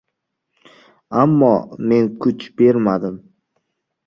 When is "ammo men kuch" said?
1.21-2.43